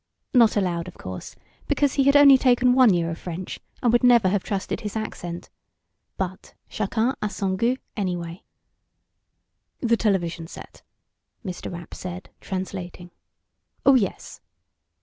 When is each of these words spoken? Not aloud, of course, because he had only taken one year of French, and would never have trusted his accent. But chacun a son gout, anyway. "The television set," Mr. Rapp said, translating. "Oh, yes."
Not 0.33 0.57
aloud, 0.57 0.87
of 0.87 0.95
course, 0.97 1.35
because 1.67 1.93
he 1.93 2.05
had 2.05 2.15
only 2.15 2.35
taken 2.35 2.73
one 2.73 2.91
year 2.91 3.11
of 3.11 3.19
French, 3.19 3.59
and 3.83 3.93
would 3.93 4.03
never 4.03 4.29
have 4.29 4.43
trusted 4.43 4.81
his 4.81 4.95
accent. 4.97 5.51
But 6.17 6.55
chacun 6.71 7.13
a 7.21 7.29
son 7.29 7.55
gout, 7.55 7.77
anyway. 7.95 8.41
"The 9.79 9.97
television 9.97 10.47
set," 10.47 10.81
Mr. 11.45 11.71
Rapp 11.71 11.93
said, 11.93 12.31
translating. 12.39 13.11
"Oh, 13.85 13.93
yes." 13.93 14.41